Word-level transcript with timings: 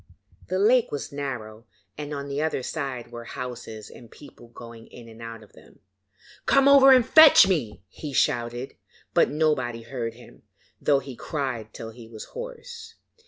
The 0.47 0.57
lake 0.57 0.91
was 0.91 1.11
narrow, 1.11 1.65
and 1.95 2.11
on 2.11 2.27
the 2.27 2.41
other 2.41 2.63
side 2.63 3.11
were 3.11 3.23
houses 3.25 3.87
and 3.87 4.09
people 4.09 4.47
going 4.47 4.87
in 4.87 5.07
and 5.07 5.21
out 5.21 5.43
of 5.43 5.53
them. 5.53 5.77
'Come 6.47 6.67
over 6.67 6.91
and 6.91 7.05
fetch 7.05 7.47
me,' 7.47 7.83
he 7.87 8.11
shouted, 8.11 8.75
but 9.13 9.29
nobody 9.29 9.83
heard 9.83 10.15
him, 10.15 10.41
though 10.81 10.97
he 11.01 11.15
cried 11.15 11.71
till 11.71 11.91
he 11.91 12.07
was 12.07 12.23
hoarse. 12.33 12.95